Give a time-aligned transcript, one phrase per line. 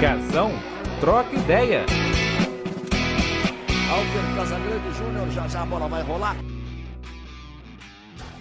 [0.00, 0.50] Casão,
[0.98, 1.84] troca ideia.
[3.90, 6.36] Alter Casagrande Júnior, já já a bola vai rolar.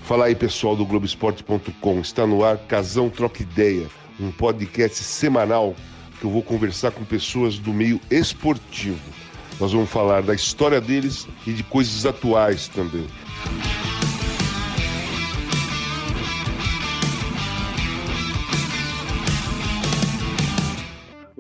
[0.03, 1.99] Fala aí, pessoal do Globoesporte.com.
[1.99, 5.75] Está no ar Casão Troca Ideia, um podcast semanal
[6.21, 9.11] que eu vou conversar com pessoas do meio esportivo.
[9.59, 13.05] Nós vamos falar da história deles e de coisas atuais também.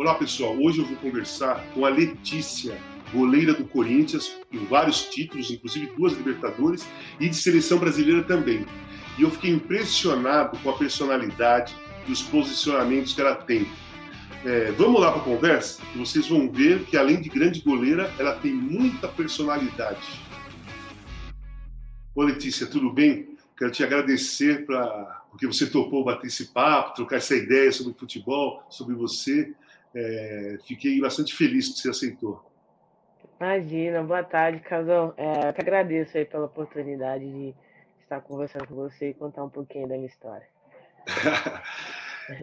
[0.09, 2.75] Olá pessoal, hoje eu vou conversar com a Letícia,
[3.13, 8.65] goleira do Corinthians, em vários títulos, inclusive duas Libertadores, e de seleção brasileira também.
[9.19, 11.75] E eu fiquei impressionado com a personalidade
[12.07, 13.67] e os posicionamentos que ela tem.
[14.43, 15.79] É, vamos lá para a conversa?
[15.95, 20.19] Vocês vão ver que, além de grande goleira, ela tem muita personalidade.
[22.15, 23.37] Ô Letícia, tudo bem?
[23.55, 28.65] Quero te agradecer pra, porque você topou bater esse papo, trocar essa ideia sobre futebol,
[28.71, 29.53] sobre você.
[29.95, 32.43] É, fiquei bastante feliz que você aceitou.
[33.39, 35.13] Imagina, boa tarde, Casão.
[35.17, 37.55] É, que agradeço aí pela oportunidade de
[38.01, 40.47] estar conversando com você e contar um pouquinho da minha história.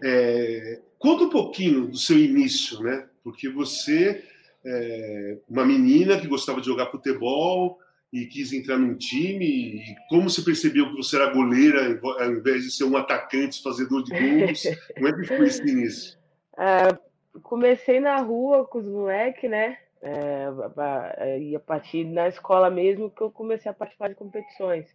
[0.03, 3.07] é, conta um pouquinho do seu início, né?
[3.23, 4.23] Porque você
[4.65, 7.79] é uma menina que gostava de jogar futebol
[8.11, 9.45] e quis entrar num time.
[9.45, 14.03] E como você percebeu que você era goleira ao invés de ser um atacante, fazedor
[14.03, 14.63] de gols?
[14.95, 16.17] Como é que foi esse início?
[16.57, 17.06] É,
[17.43, 19.77] comecei na rua com os moleques, né?
[20.01, 24.85] É, e a partir da escola mesmo que eu comecei a participar de competições.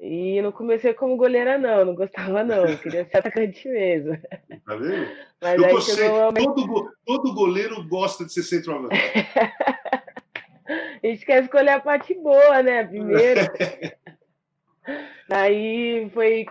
[0.00, 4.18] E não comecei como goleira, não, não gostava, não, eu queria ser atacante mesmo.
[4.66, 5.08] Tá vendo?
[5.40, 8.96] Mas eu gostei, todo, todo goleiro gosta de ser centroavante.
[11.02, 12.84] a gente quer escolher a parte boa, né?
[12.84, 13.40] Primeiro.
[15.30, 16.46] Aí foi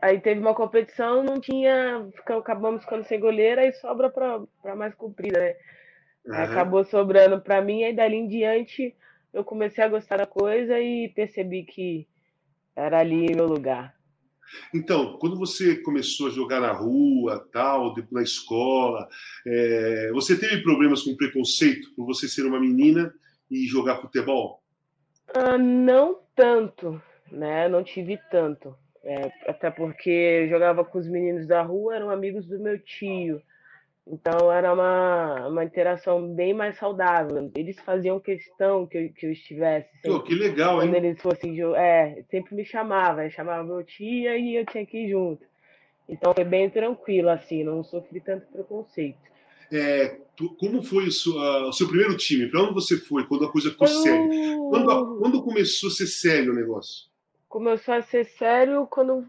[0.00, 2.08] Aí teve uma competição, não tinha.
[2.26, 5.54] Acabamos ficando sem goleira e sobra para mais comprida, né?
[6.26, 6.34] Uhum.
[6.34, 8.94] Acabou sobrando para mim, aí dali em diante
[9.32, 12.06] eu comecei a gostar da coisa e percebi que
[12.74, 13.94] era ali meu lugar.
[14.74, 19.08] Então, quando você começou a jogar na rua, tal, na escola,
[19.46, 23.14] é, você teve problemas com preconceito por você ser uma menina
[23.48, 24.60] e jogar futebol?
[25.32, 27.68] Ah, não tanto, né?
[27.68, 28.74] Não tive tanto.
[29.02, 33.40] É, até porque eu jogava com os meninos da rua, eram amigos do meu tio.
[34.06, 37.50] Então era uma, uma interação bem mais saudável.
[37.54, 39.88] Eles faziam questão que eu, que eu estivesse.
[39.96, 40.88] Sempre, Pô, que legal, hein?
[40.88, 41.56] Quando eles fossem.
[41.76, 43.28] É, sempre me chamava.
[43.30, 45.44] chamava meu tia e eu tinha que ir junto.
[46.08, 49.30] Então foi bem tranquilo, assim, não sofri tanto preconceito.
[49.72, 52.48] É, tu, como foi o seu, uh, o seu primeiro time?
[52.48, 53.94] Para onde você foi quando a coisa ficou eu...
[53.94, 54.56] séria?
[54.56, 57.09] Quando, quando começou a ser sério o negócio?
[57.50, 59.28] Começou a ser sério quando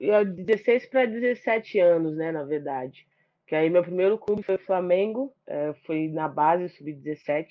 [0.00, 3.06] eu 16 para 17 anos, né, na verdade.
[3.46, 7.46] Que aí meu primeiro clube foi Flamengo, é, foi na base sub-17.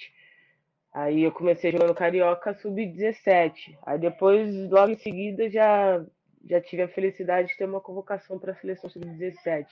[0.91, 3.77] Aí eu comecei jogando carioca sub-17.
[3.85, 6.03] Aí depois, logo em seguida, já
[6.49, 9.67] já tive a felicidade de ter uma convocação para a seleção sub-17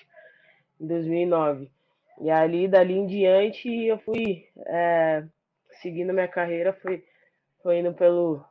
[0.80, 1.72] em 2009.
[2.22, 5.24] E ali, dali em diante, eu fui é,
[5.82, 7.04] seguindo minha carreira, fui,
[7.64, 8.46] fui indo pelo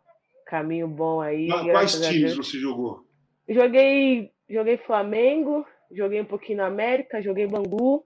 [0.46, 1.48] caminho bom aí.
[1.48, 3.04] Quais times você jogou?
[3.48, 8.04] Joguei, joguei Flamengo, joguei um pouquinho na América, joguei Bangu,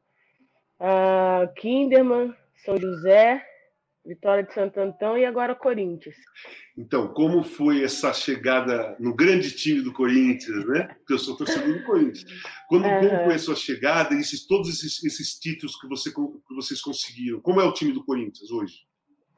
[0.81, 2.35] uh, Kinderman,
[2.65, 3.45] São José,
[4.05, 6.17] Vitória de Santo Antão e agora Corinthians.
[6.77, 10.89] Então, como foi essa chegada no grande time do Corinthians, né?
[10.99, 12.25] Porque eu sou torcedor do Corinthians.
[12.69, 13.01] Quando, uhum.
[13.01, 16.81] Como foi a sua chegada e esses, todos esses, esses títulos que, você, que vocês
[16.81, 17.41] conseguiram?
[17.41, 18.90] Como é o time do Corinthians hoje?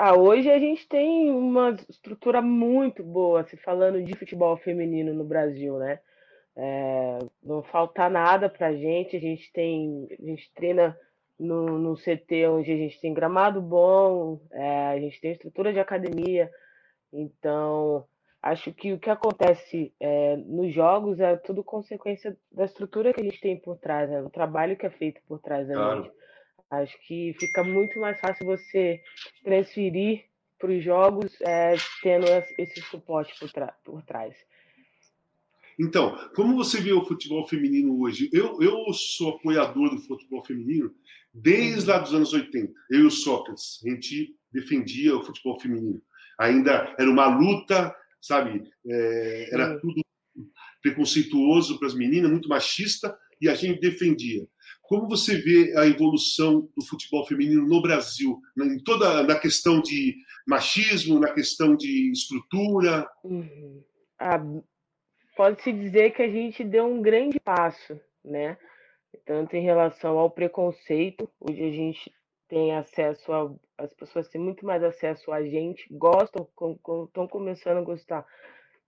[0.05, 5.23] Ah, hoje a gente tem uma estrutura muito boa, se falando de futebol feminino no
[5.23, 6.01] Brasil, né?
[6.57, 10.99] É, não falta nada pra gente, a gente tem, a gente treina
[11.39, 15.79] no, no CT onde a gente tem gramado bom, é, a gente tem estrutura de
[15.79, 16.51] academia,
[17.13, 18.05] então
[18.43, 23.25] acho que o que acontece é, nos jogos é tudo consequência da estrutura que a
[23.25, 24.21] gente tem por trás, né?
[24.21, 26.03] do trabalho que é feito por trás da claro.
[26.03, 26.22] gente.
[26.73, 29.03] Acho que fica muito mais fácil você
[29.45, 30.25] transferir
[30.59, 32.25] para os jogos é, tendo
[32.57, 33.51] esse suporte por,
[33.85, 34.35] por trás.
[35.79, 38.31] Então, como você vê o futebol feminino hoje?
[38.33, 40.95] Eu, eu sou apoiador do futebol feminino
[41.35, 42.73] desde lá dos anos 80.
[42.91, 46.01] Eu e o Sócrates, a gente defendia o futebol feminino.
[46.39, 48.63] Ainda era uma luta, sabe?
[48.87, 50.01] É, era tudo
[50.81, 54.47] preconceituoso para as meninas, muito machista, e a gente defendia.
[54.83, 60.17] Como você vê a evolução do futebol feminino no Brasil, em toda na questão de
[60.47, 63.09] machismo, na questão de estrutura?
[63.25, 63.83] Uhum.
[64.19, 64.41] Ah,
[65.35, 68.59] Pode-se dizer que a gente deu um grande passo, né?
[69.25, 72.13] tanto em relação ao preconceito, hoje a gente
[72.49, 73.53] tem acesso a.
[73.79, 76.47] As pessoas têm muito mais acesso a gente, gostam,
[77.07, 78.25] estão começando a gostar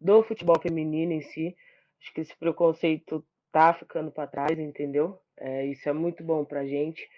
[0.01, 1.57] do futebol feminino em si.
[2.01, 3.25] Acho que esse preconceito
[3.55, 5.17] tá ficando para trás, entendeu?
[5.37, 7.09] É, isso é muito bom para a gente.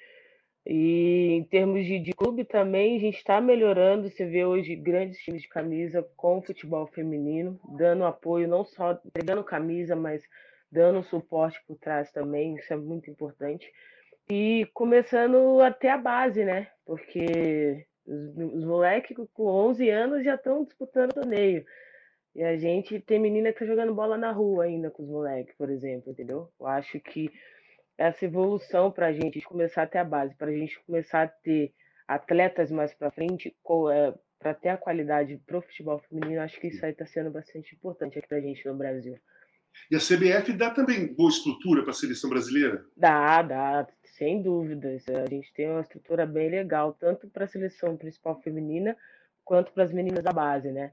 [0.66, 4.10] E em termos de, de clube também, a gente está melhorando.
[4.10, 9.42] Você vê hoje grandes times de camisa com futebol feminino, dando apoio, não só entregando
[9.42, 10.22] camisa, mas
[10.70, 12.56] dando suporte por trás também.
[12.56, 13.72] Isso é muito importante.
[14.28, 16.68] E começando até a base, né?
[16.84, 21.64] Porque os, os moleques com 11 anos já estão disputando torneio.
[22.36, 25.54] E a gente tem menina que tá jogando bola na rua ainda com os moleques,
[25.56, 26.52] por exemplo, entendeu?
[26.60, 27.32] Eu acho que
[27.96, 31.28] essa evolução para a gente, começar a ter a base, para a gente começar a
[31.28, 31.72] ter
[32.06, 33.56] atletas mais para frente,
[33.90, 37.74] é, para ter a qualidade pro futebol feminino, acho que isso aí está sendo bastante
[37.74, 39.18] importante aqui para a gente no Brasil.
[39.90, 42.84] E a CBF dá também boa estrutura para a seleção brasileira?
[42.94, 45.08] Dá, dá, sem dúvidas.
[45.08, 48.94] A gente tem uma estrutura bem legal, tanto para a seleção principal feminina,
[49.42, 50.92] quanto para as meninas da base, né?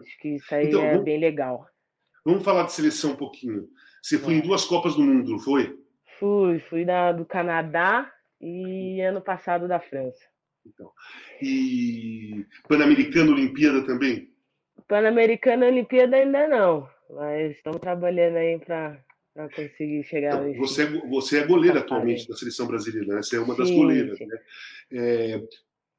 [0.00, 1.66] Acho que isso aí então, é vamos, bem legal.
[2.24, 3.68] Vamos falar de seleção um pouquinho.
[4.02, 4.36] Você foi é.
[4.38, 5.78] em duas Copas do Mundo, não foi?
[6.18, 8.10] Fui, fui da, do Canadá
[8.40, 10.24] e ano passado da França.
[10.66, 10.90] Então,
[11.40, 14.32] e Pan-Americano Olimpíada também?
[14.88, 18.98] Pan-Americana Olimpíada ainda não, mas estamos trabalhando aí para
[19.54, 20.48] conseguir chegar.
[20.48, 23.22] Então, você, é, você é goleira atualmente da seleção brasileira, né?
[23.22, 24.18] Você é uma sim, das goleiras.
[24.18, 24.38] Né?
[24.92, 25.42] É,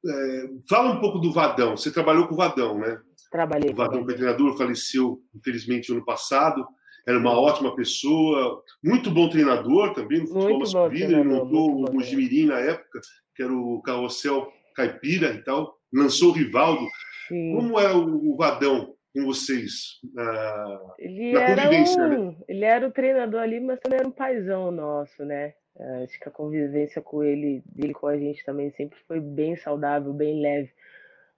[0.06, 1.76] é, fala um pouco do Vadão.
[1.76, 3.00] Você trabalhou com o Vadão, né?
[3.30, 3.70] Trabalhei.
[3.70, 6.66] O Vadão treinador, faleceu infelizmente ano passado
[7.08, 11.18] era uma ótima pessoa, muito bom treinador também no futebol muito masculino.
[11.18, 13.00] Ele montou o Mojimirim na época,
[13.34, 16.86] que era o carrossel caipira e tal, lançou o Rivaldo.
[17.26, 17.54] Sim.
[17.54, 21.98] Como é o Vadão com vocês na, ele na convivência?
[21.98, 22.36] Era um, né?
[22.46, 25.54] Ele era o treinador ali, mas também era um paizão nosso, né?
[25.78, 29.56] É, acho que a convivência com ele, dele com a gente também sempre foi bem
[29.56, 30.70] saudável, bem leve,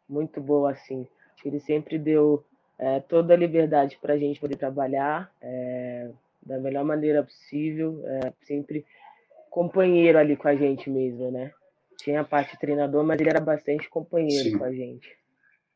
[0.09, 1.07] muito boa assim.
[1.45, 2.45] Ele sempre deu
[2.79, 6.11] é, toda a liberdade para a gente poder trabalhar é,
[6.43, 8.85] da melhor maneira possível, é, sempre
[9.51, 11.53] companheiro ali com a gente mesmo, né?
[11.99, 14.59] Tinha a parte treinador, mas ele era bastante companheiro Sim.
[14.59, 15.09] com a gente.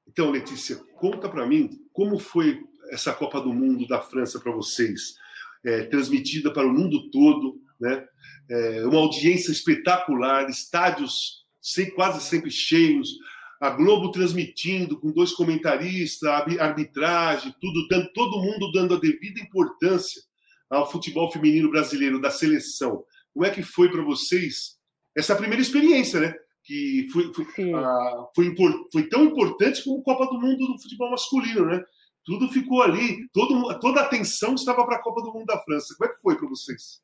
[0.09, 5.17] Então, Letícia, conta para mim como foi essa Copa do Mundo da França para vocês,
[5.65, 8.07] é, transmitida para o mundo todo, né?
[8.49, 13.19] É, uma audiência espetacular, estádios sem, quase sempre cheios,
[13.65, 20.21] a Globo transmitindo com dois comentaristas, arbitragem, tudo, dando, todo mundo dando a devida importância
[20.69, 23.03] ao futebol feminino brasileiro, da seleção.
[23.33, 24.79] Como é que foi para vocês
[25.17, 26.35] essa primeira experiência, né?
[26.63, 28.55] Que foi, foi, a, foi,
[28.93, 31.83] foi, tão importante como a Copa do Mundo do futebol masculino, né?
[32.23, 35.95] Tudo ficou ali, todo, toda a atenção estava para a Copa do Mundo da França.
[35.97, 37.01] Como é que foi para vocês?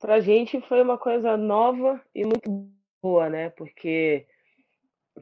[0.00, 2.72] Para a gente foi uma coisa nova e muito
[3.02, 3.50] boa, né?
[3.50, 4.26] Porque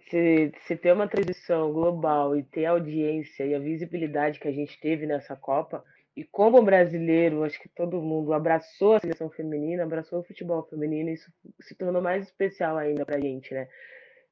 [0.08, 4.52] se, se ter uma transição global e ter a audiência e a visibilidade que a
[4.52, 5.84] gente teve nessa Copa,
[6.16, 11.08] e como brasileiro, acho que todo mundo abraçou a seleção feminina, abraçou o futebol feminino,
[11.10, 13.68] isso se tornou mais especial ainda para a gente, né?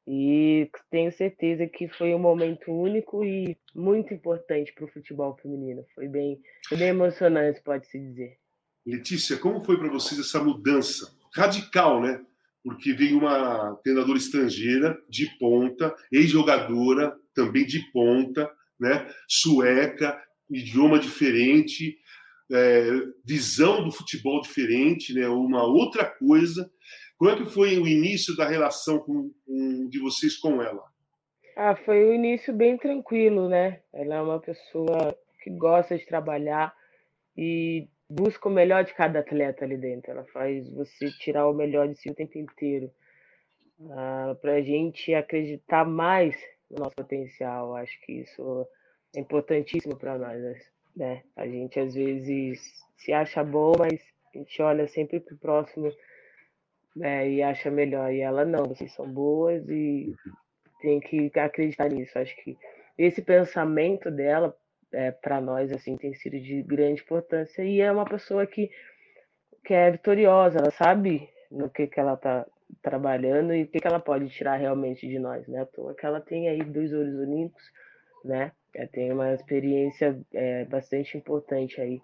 [0.07, 5.85] E tenho certeza que foi um momento único e muito importante para o futebol feminino.
[5.95, 8.39] Foi bem, foi bem emocionante, pode-se dizer.
[8.87, 12.25] Letícia, como foi para vocês essa mudança radical, né?
[12.63, 19.09] Porque veio uma treinadora estrangeira de ponta, ex-jogadora também de ponta, né?
[19.29, 21.99] sueca, idioma diferente,
[22.51, 22.91] é,
[23.25, 25.29] visão do futebol diferente, né?
[25.29, 26.71] uma outra coisa.
[27.17, 30.83] Como é que foi o início da relação com, com, de vocês com ela?
[31.57, 33.81] Ah, foi um início bem tranquilo, né?
[33.93, 36.73] Ela é uma pessoa que gosta de trabalhar
[37.37, 40.11] e busca o melhor de cada atleta ali dentro.
[40.11, 42.91] Ela faz você tirar o melhor de si o tempo inteiro.
[43.91, 46.37] Ah, para a gente acreditar mais
[46.71, 47.75] no nosso potencial.
[47.77, 48.67] Acho que isso
[49.15, 50.41] é importantíssimo para nós.
[50.97, 51.23] Né?
[51.37, 52.61] A gente às vezes
[52.97, 54.01] se acha bom, mas
[54.35, 55.93] a gente olha sempre para o próximo
[56.97, 58.13] né, e acha melhor.
[58.13, 60.15] E ela não, vocês são boas e
[60.81, 62.19] tem que acreditar nisso.
[62.19, 62.57] Acho que
[62.97, 64.57] esse pensamento dela
[64.93, 68.71] é, para nós assim tem sido de grande importância e é uma pessoa que,
[69.65, 72.47] que é vitoriosa, ela sabe no que, que ela está
[72.83, 75.63] trabalhando e o que, que ela pode tirar realmente de nós, né?
[75.63, 77.63] À toa que ela tem aí dois olhos olímpicos,
[78.25, 78.53] né?
[78.75, 82.01] Ela tem uma experiência é, bastante importante aí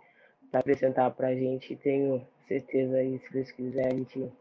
[0.50, 1.76] para apresentar para a gente.
[1.76, 4.32] Tenho certeza aí, se Deus quiser, a gente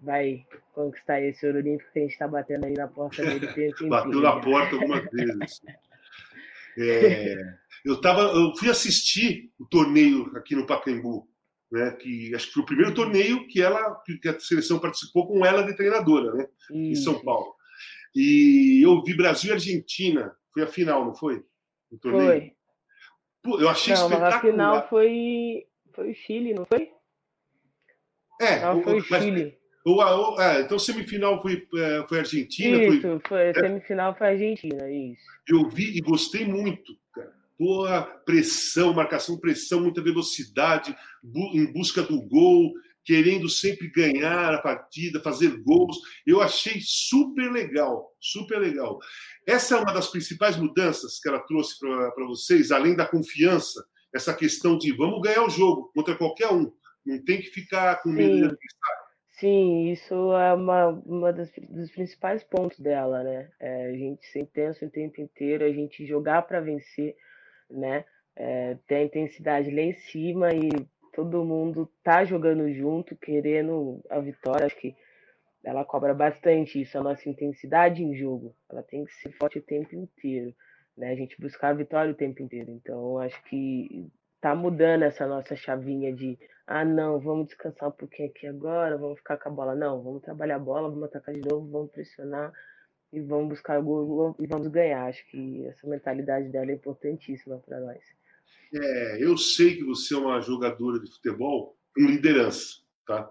[0.00, 3.48] vai conquistar esse ouro olímpico que a gente está batendo aí na porta dele.
[3.88, 5.62] Bateu na porta algumas vezes.
[6.76, 11.28] É, eu, tava, eu fui assistir o torneio aqui no Pacaembu,
[11.70, 11.90] né?
[11.92, 15.62] Que acho que foi o primeiro torneio que ela, que a seleção participou com ela
[15.62, 16.48] de treinadora, né?
[16.72, 17.54] Em São Paulo.
[18.14, 21.44] E eu vi Brasil e Argentina, foi a final, não foi?
[21.90, 22.26] O torneio.
[22.26, 22.52] Foi.
[23.42, 24.30] Pô, eu achei não, espetacular.
[24.30, 26.90] Mas a final foi foi o Chile, não foi?
[28.40, 29.58] É, não, foi o Chile.
[29.86, 32.82] O, o, é, então semifinal foi, é, foi Argentina.
[32.82, 35.22] Isso, foi, foi é, semifinal foi Argentina, isso.
[35.46, 37.32] Eu vi e gostei muito, cara.
[37.58, 40.94] Boa pressão, marcação, pressão, muita velocidade,
[41.52, 42.72] em busca do gol,
[43.04, 45.96] querendo sempre ganhar a partida, fazer gols.
[46.26, 48.98] Eu achei super legal, super legal.
[49.46, 53.84] Essa é uma das principais mudanças que ela trouxe para vocês, além da confiança,
[54.14, 56.72] essa questão de vamos ganhar o jogo contra qualquer um.
[57.04, 59.04] Não tem que ficar com medo de adversário.
[59.32, 63.50] Sim, isso é uma, uma das, dos principais pontos dela, né?
[63.60, 67.16] É, a gente ser intenso o tempo inteiro, a gente jogar para vencer,
[67.74, 68.04] né?
[68.36, 70.68] É, ter a intensidade lá em cima e
[71.12, 74.66] todo mundo tá jogando junto, querendo a vitória.
[74.66, 74.96] Acho que
[75.62, 78.54] ela cobra bastante isso, a nossa intensidade em jogo.
[78.68, 80.54] Ela tem que ser forte o tempo inteiro,
[80.96, 81.10] né?
[81.10, 82.70] A gente buscar a vitória o tempo inteiro.
[82.70, 84.06] Então, acho que
[84.40, 89.18] tá mudando essa nossa chavinha de ah, não, vamos descansar um pouquinho aqui agora, vamos
[89.18, 89.74] ficar com a bola.
[89.74, 92.52] Não, vamos trabalhar a bola, vamos atacar de novo, vamos pressionar
[93.14, 95.06] e vamos buscar o gol e vamos ganhar.
[95.06, 98.00] Acho que essa mentalidade dela é importantíssima para nós.
[98.74, 103.30] É, eu sei que você é uma jogadora de futebol com liderança, tá?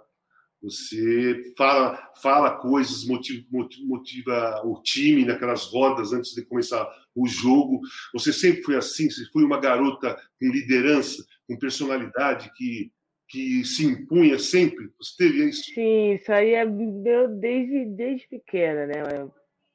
[0.61, 3.45] Você fala, fala coisas, motiva,
[3.81, 7.81] motiva o time naquelas rodas antes de começar o jogo.
[8.13, 12.91] Você sempre foi assim, você foi uma garota com liderança, com personalidade que
[13.33, 14.91] que se impunha sempre?
[14.99, 15.63] Você teve isso?
[15.73, 19.01] Sim, isso aí é meu desde, desde pequena, né?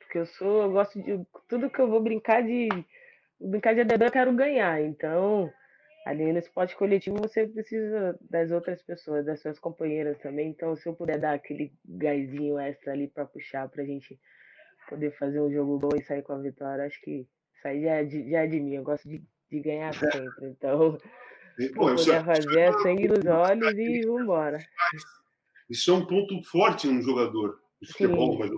[0.08, 2.70] Porque eu sou, eu gosto de tudo que eu vou brincar de
[3.38, 4.80] brincar de adedão, eu quero ganhar.
[4.80, 5.52] Então,
[6.06, 10.48] ali no esporte coletivo você precisa das outras pessoas, das suas companheiras também.
[10.48, 14.18] Então, se eu puder dar aquele gásinho extra ali para puxar para a gente
[14.88, 17.96] poder fazer um jogo bom e sair com a vitória, acho que isso aí já
[17.96, 18.76] é de, já é de mim.
[18.76, 20.48] Eu gosto de, de ganhar sempre.
[20.48, 20.96] Então,
[21.74, 24.58] Pô, poder só, fazer é sangue nos olhos e vambora.
[25.68, 28.50] Isso é um ponto forte em um jogador de futebol, mas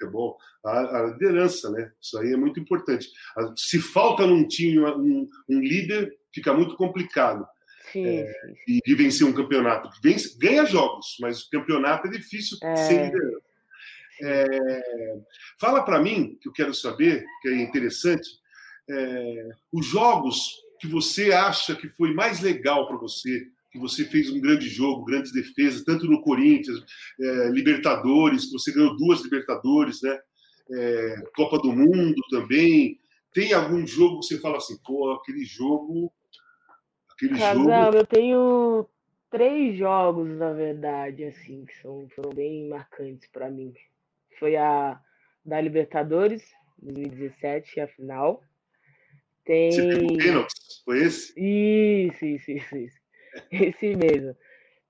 [0.00, 1.92] futebol, a, a, liderança, né?
[2.00, 3.08] Isso aí é muito importante.
[3.56, 7.46] Se falta num time um, um líder, fica muito complicado.
[7.94, 8.32] É.
[8.86, 9.90] De vencer um campeonato.
[10.02, 12.76] Vence, ganha jogos, mas o campeonato é difícil é.
[12.76, 13.50] sem liderança.
[14.22, 15.20] É,
[15.58, 18.28] fala para mim, que eu quero saber, que é interessante,
[18.88, 24.30] é, os jogos que você acha que foi mais legal para você, que você fez
[24.30, 26.82] um grande jogo, grandes defesas, tanto no Corinthians,
[27.20, 30.18] é, Libertadores, que você ganhou duas Libertadores, né?
[30.72, 32.98] É, Copa do Mundo também.
[33.32, 36.12] Tem algum jogo que você fala assim, pô, aquele jogo.
[37.12, 37.96] Aquele Casal, jogo.
[37.96, 38.86] eu tenho
[39.30, 43.72] três jogos, na verdade, assim, que são, foram bem marcantes para mim.
[44.38, 45.00] Foi a
[45.44, 46.42] da Libertadores,
[46.82, 48.42] 2017, a final.
[49.44, 49.70] Tem.
[49.70, 50.82] Você pegou pênaltis?
[50.84, 51.32] Foi esse?
[51.36, 52.99] Isso, isso, isso, isso.
[53.50, 54.36] Esse mesmo.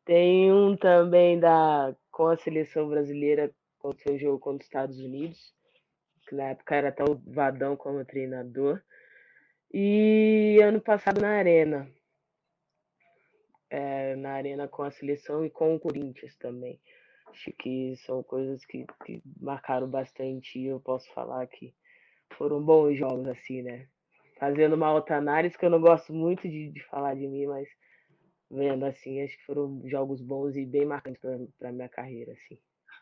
[0.05, 4.99] Tem um também da com a seleção brasileira quando foi o jogo contra os Estados
[4.99, 5.55] Unidos,
[6.27, 8.83] que na época era até o Vadão como treinador.
[9.73, 11.91] E ano passado na Arena.
[13.71, 16.81] É, na Arena com a seleção e com o Corinthians também.
[17.27, 21.73] Acho que são coisas que, que marcaram bastante e eu posso falar que
[22.37, 23.87] foram bons jogos assim, né?
[24.41, 27.69] fazendo uma outra análise, que eu não gosto muito de, de falar de mim, mas
[28.51, 31.21] vendo assim, acho que foram jogos bons e bem marcantes
[31.59, 32.33] para a minha carreira.
[32.33, 32.59] Assim.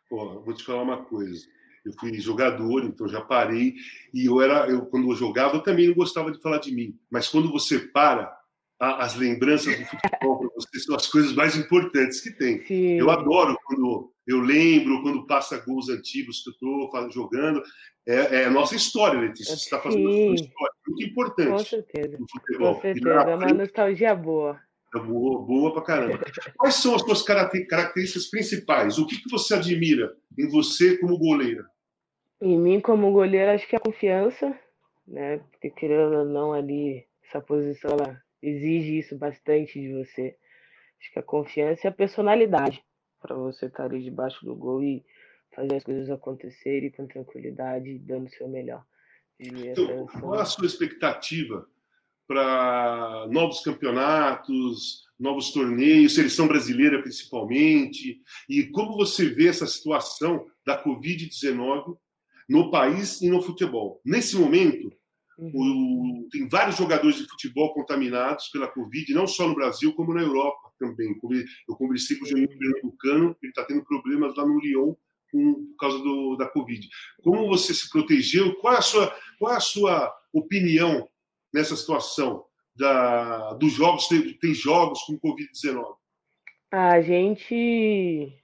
[0.08, 1.46] Pô, vou te falar uma coisa.
[1.84, 3.74] Eu fui jogador, então já parei.
[4.12, 6.98] E eu era, eu quando eu jogava, eu também não gostava de falar de mim.
[7.10, 8.36] Mas quando você para,
[8.78, 12.64] a, as lembranças do futebol para você são as coisas mais importantes que tem.
[12.66, 12.98] Sim.
[12.98, 17.62] Eu adoro quando eu lembro, quando passa gols antigos que eu estou jogando.
[18.06, 19.54] É, é, a nossa história, Letícia.
[19.54, 22.18] Você está fazendo uma história muito importante Com certeza.
[22.58, 24.58] Com certeza, é uma nostalgia boa.
[24.94, 26.18] É boa, boa pra caramba.
[26.56, 28.98] Quais são as suas características principais?
[28.98, 31.66] O que, que você admira em você como goleira?
[32.40, 34.58] Em mim, como goleira, acho que é a confiança,
[35.06, 35.38] né?
[35.50, 40.36] Porque querendo ou não, ali, essa posição ela exige isso bastante de você.
[41.00, 42.82] Acho que a confiança e a personalidade
[43.20, 45.04] para você estar ali debaixo do gol e
[45.54, 48.84] fazer as coisas acontecerem com tranquilidade, dando o seu melhor.
[49.38, 51.68] Então, qual a sua expectativa
[52.28, 58.20] para novos campeonatos, novos torneios, seleção brasileira principalmente?
[58.48, 61.96] E como você vê essa situação da Covid-19
[62.48, 64.00] no país e no futebol?
[64.04, 64.92] Nesse momento,
[65.38, 65.50] uhum.
[65.54, 70.22] o, tem vários jogadores de futebol contaminados pela Covid, não só no Brasil, como na
[70.22, 70.68] Europa.
[70.78, 71.16] também.
[71.66, 74.94] Eu conversei com o Juninho Pernambucano, ele está tendo problemas lá no Lyon
[75.32, 76.86] com, por causa do, da Covid.
[77.22, 78.54] Como você se protegeu?
[78.56, 81.08] Qual é a sua, qual é a sua opinião
[81.52, 82.44] nessa situação
[82.76, 84.08] da, dos jogos?
[84.08, 85.96] Tem, tem jogos com Covid-19?
[86.70, 88.42] A gente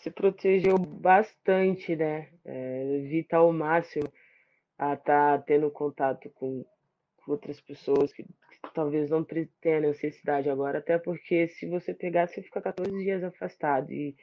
[0.00, 2.30] se protegeu bastante, né?
[2.44, 4.10] É, evita ao máximo
[4.78, 6.64] a estar tá tendo contato com
[7.26, 9.24] outras pessoas que, que talvez não
[9.60, 14.16] tenham necessidade agora, até porque se você pegar, você fica 14 dias afastado e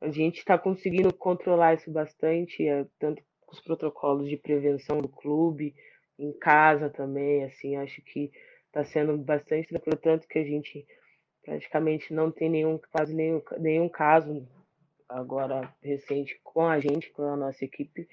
[0.00, 5.08] a gente está conseguindo controlar isso bastante, é, tanto com os protocolos de prevenção do
[5.08, 5.74] clube,
[6.18, 8.32] em casa também, assim, acho que
[8.66, 10.86] está sendo bastante tranquilo, tanto que a gente
[11.42, 14.46] praticamente não tem nenhum, quase nenhum, nenhum caso
[15.08, 18.08] agora recente com a gente, com a nossa equipe,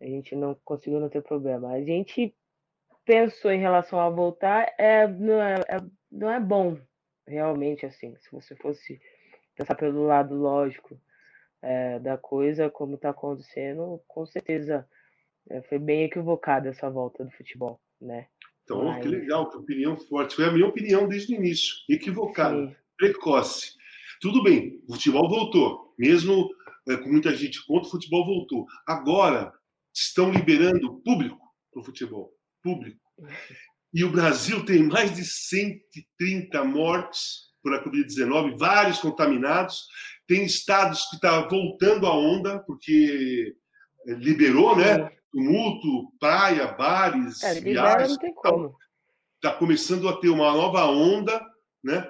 [0.00, 1.72] a gente não conseguiu não ter problema.
[1.72, 2.34] A gente
[3.04, 5.76] pensou em relação a voltar, é, não, é, é,
[6.10, 6.78] não é bom,
[7.26, 9.00] realmente, assim, se você fosse
[9.56, 10.98] pensar pelo lado lógico
[11.60, 14.88] é, da coisa, como está acontecendo, com certeza
[15.68, 18.26] foi bem equivocada essa volta do futebol, né?
[18.64, 19.02] Então, Mas...
[19.02, 20.36] que legal, que opinião forte.
[20.36, 21.74] Foi a minha opinião desde o início.
[21.88, 22.76] Equivocada, Sim.
[22.96, 23.72] precoce.
[24.20, 25.94] Tudo bem, o futebol voltou.
[25.98, 26.48] Mesmo
[26.88, 28.66] é, com muita gente contra, o futebol voltou.
[28.86, 29.52] Agora,
[29.94, 31.38] estão liberando público
[31.72, 32.32] para o futebol.
[32.62, 33.00] Público.
[33.92, 39.86] E o Brasil tem mais de 130 mortes por a Covid-19, vários contaminados.
[40.26, 43.54] Tem estados que estão tá voltando a onda, porque
[44.06, 45.10] eh, liberou, né?
[45.32, 48.18] Tumulto, praia, bares, é, viagens.
[49.36, 51.40] Está começando a ter uma nova onda,
[51.82, 52.06] né?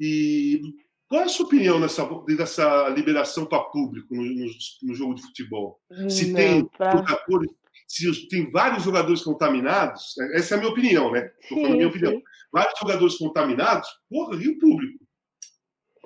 [0.00, 0.60] E
[1.06, 4.46] qual é a sua opinião nessa, nessa liberação para público no, no,
[4.82, 5.78] no, jogo de futebol?
[6.08, 6.90] Se não, tem pra...
[6.92, 7.50] jogadores,
[7.86, 11.30] se tem vários jogadores contaminados, essa é a minha opinião, né?
[11.42, 12.22] Estou falando a minha opinião.
[12.50, 15.04] Vários jogadores contaminados, porra, e o público?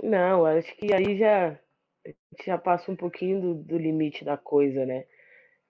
[0.03, 1.59] Não, acho que aí já,
[2.45, 5.05] já passa um pouquinho do, do limite da coisa, né?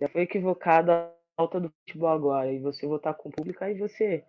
[0.00, 2.52] Já foi equivocado a alta do futebol agora.
[2.52, 4.24] E você votar com o público, aí você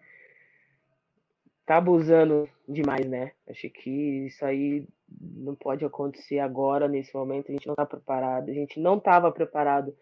[1.65, 3.33] tá abusando demais, né?
[3.47, 3.89] Acho que
[4.27, 7.49] isso aí não pode acontecer agora, nesse momento.
[7.49, 8.49] A gente não tá preparado.
[8.49, 9.95] A gente não estava preparado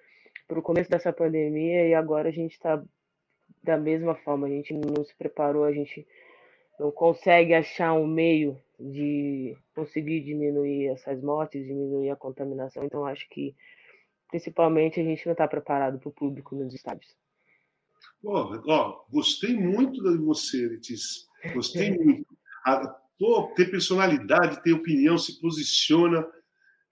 [0.47, 2.83] para o começo dessa pandemia e agora a gente está
[3.63, 4.47] da mesma forma.
[4.47, 6.07] A gente não se preparou, a gente
[6.79, 12.83] não consegue achar um meio de conseguir diminuir essas mortes, diminuir a contaminação.
[12.83, 13.55] Então, acho que
[14.29, 17.15] principalmente a gente não está preparado para o público nos estádios.
[18.23, 21.27] Oh, oh, gostei muito de você, Letícia.
[21.53, 22.25] Gostei muito.
[22.65, 22.99] A,
[23.55, 26.25] ter personalidade, ter opinião, se posiciona,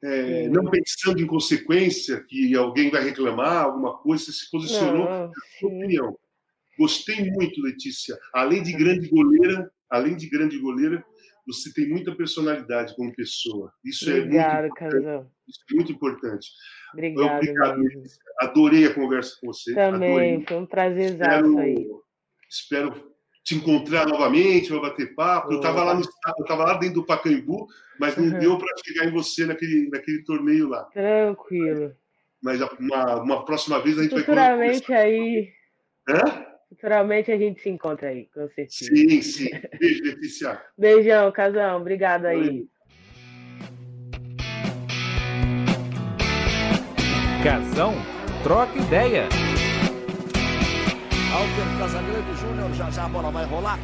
[0.02, 5.32] é, não pensando em consequência, que alguém vai reclamar, alguma coisa, você se posicionou não,
[5.60, 6.18] sua opinião.
[6.78, 8.18] Gostei muito, Letícia.
[8.34, 11.04] Além de grande goleira, além de grande goleira,
[11.46, 13.72] você tem muita personalidade como pessoa.
[13.84, 15.33] Isso Obrigada, é muito importante.
[15.48, 16.48] Isso é muito importante.
[16.94, 17.42] Obrigado.
[18.40, 19.74] Adorei a conversa com você.
[19.74, 20.46] Também, Adorei.
[20.48, 21.88] foi um prazer espero, aí.
[22.50, 25.52] Espero te encontrar novamente, para bater papo.
[25.52, 27.68] Eu estava lá no eu tava lá dentro do Pacaembu,
[28.00, 28.40] mas não uhum.
[28.40, 30.84] deu para chegar em você naquele, naquele torneio lá.
[30.86, 31.94] Tranquilo.
[32.42, 35.50] Mas uma, uma próxima vez a gente Futuramente vai aí.
[36.08, 36.46] Hã?
[36.70, 38.96] Futuramente a gente se encontra aí, com certeza.
[38.96, 39.50] Sim, sim.
[39.80, 40.62] Beijo, Letícia.
[40.78, 41.80] Beijão, Casão.
[41.80, 42.68] Obrigado aí.
[47.44, 47.94] Casão,
[48.42, 49.28] troca ideia.
[51.34, 53.80] Alter Casagrande Júnior, já já a bola vai rolar.